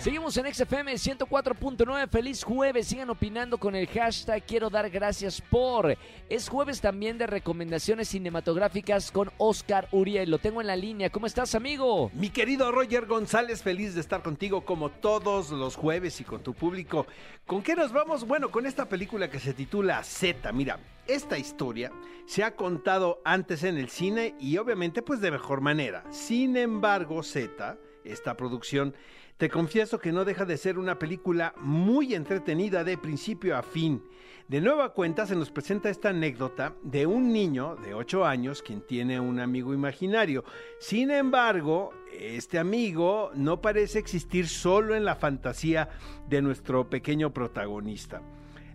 [0.00, 2.08] Seguimos en XFM 104.9.
[2.08, 2.86] Feliz jueves.
[2.86, 5.94] Sigan opinando con el hashtag Quiero dar gracias por.
[6.30, 10.30] Es jueves también de recomendaciones cinematográficas con Oscar Uriel.
[10.30, 11.10] Lo tengo en la línea.
[11.10, 12.10] ¿Cómo estás, amigo?
[12.14, 16.54] Mi querido Roger González, feliz de estar contigo como todos los jueves y con tu
[16.54, 17.06] público.
[17.44, 18.26] ¿Con qué nos vamos?
[18.26, 20.50] Bueno, con esta película que se titula Z.
[20.52, 21.92] Mira, esta historia
[22.24, 26.04] se ha contado antes en el cine y obviamente pues de mejor manera.
[26.10, 28.94] Sin embargo, Z, esta producción
[29.40, 34.04] te confieso que no deja de ser una película muy entretenida de principio a fin.
[34.48, 38.82] De nueva cuenta se nos presenta esta anécdota de un niño de 8 años quien
[38.82, 40.44] tiene un amigo imaginario.
[40.78, 45.88] Sin embargo, este amigo no parece existir solo en la fantasía
[46.28, 48.20] de nuestro pequeño protagonista.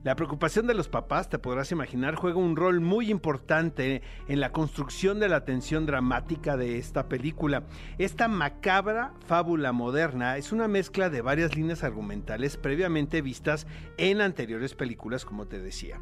[0.05, 4.52] La preocupación de los papás, te podrás imaginar, juega un rol muy importante en la
[4.52, 7.63] construcción de la tensión dramática de esta película.
[7.98, 13.65] Esta macabra fábula moderna es una mezcla de varias líneas argumentales previamente vistas
[13.98, 15.99] en anteriores películas, como te decía.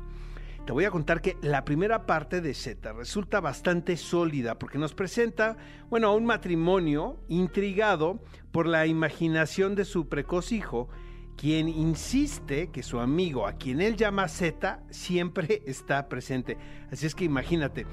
[0.65, 4.93] Te voy a contar que la primera parte de Z resulta bastante sólida porque nos
[4.93, 5.55] presenta,
[5.89, 8.19] bueno, a un matrimonio intrigado
[8.51, 10.89] por la imaginación de su precoz hijo
[11.37, 16.57] quien insiste que su amigo, a quien él llama Z, siempre está presente.
[16.91, 17.85] Así es que imagínate.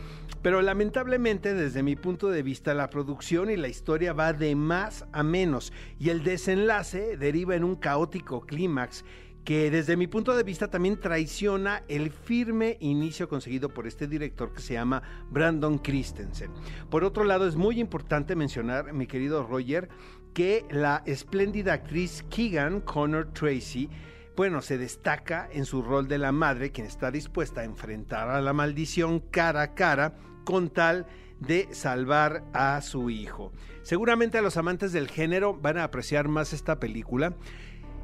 [0.42, 5.04] Pero lamentablemente, desde mi punto de vista, la producción y la historia va de más
[5.12, 9.04] a menos y el desenlace deriva en un caótico clímax
[9.44, 14.52] que desde mi punto de vista también traiciona el firme inicio conseguido por este director
[14.52, 16.50] que se llama Brandon Christensen.
[16.90, 19.88] Por otro lado, es muy importante mencionar, mi querido Roger,
[20.32, 23.88] que la espléndida actriz Keegan Connor Tracy
[24.36, 28.40] bueno, se destaca en su rol de la madre, quien está dispuesta a enfrentar a
[28.40, 30.14] la maldición cara a cara
[30.44, 31.06] con tal
[31.40, 33.52] de salvar a su hijo.
[33.82, 37.34] Seguramente a los amantes del género van a apreciar más esta película.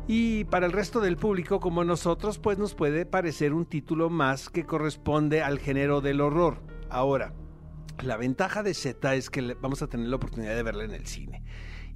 [0.09, 4.51] Y para el resto del público como nosotros, pues nos puede parecer un título más
[4.51, 6.63] que corresponde al género del horror.
[6.91, 7.33] Ahora,
[8.03, 11.07] la ventaja de Z es que vamos a tener la oportunidad de verla en el
[11.07, 11.43] cine.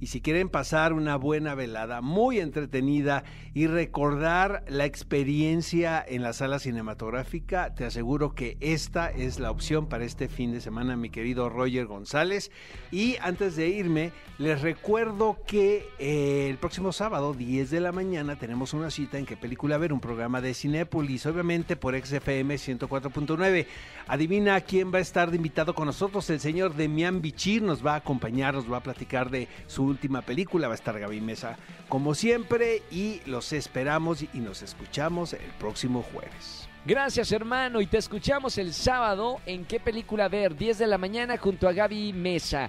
[0.01, 3.23] Y si quieren pasar una buena velada muy entretenida
[3.53, 9.87] y recordar la experiencia en la sala cinematográfica, te aseguro que esta es la opción
[9.87, 12.49] para este fin de semana, mi querido Roger González.
[12.91, 18.39] Y antes de irme, les recuerdo que eh, el próximo sábado, 10 de la mañana,
[18.39, 23.67] tenemos una cita en qué película ver, un programa de Cinépolis, obviamente por XFM 104.9.
[24.07, 27.93] Adivina quién va a estar de invitado con nosotros, el señor Demian Bichir nos va
[27.93, 30.67] a acompañar, nos va a platicar de su última película.
[30.67, 31.57] Va a estar Gaby Mesa
[31.89, 36.67] como siempre y los esperamos y nos escuchamos el próximo jueves.
[36.85, 41.37] Gracias hermano y te escuchamos el sábado en qué película ver 10 de la mañana
[41.37, 42.67] junto a Gaby Mesa.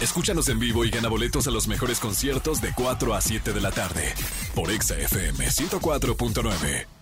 [0.00, 3.60] Escúchanos en vivo y gana boletos a los mejores conciertos de 4 a 7 de
[3.60, 4.14] la tarde
[4.54, 6.97] por Exa FM 104.9.